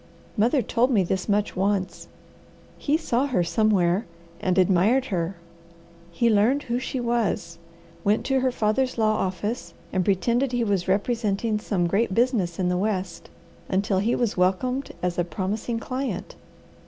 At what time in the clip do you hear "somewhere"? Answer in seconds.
3.43-4.07